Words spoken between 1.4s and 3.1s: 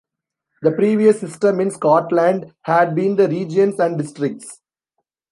in Scotland had